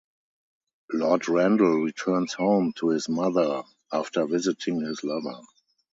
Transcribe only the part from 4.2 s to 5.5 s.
visiting his lover.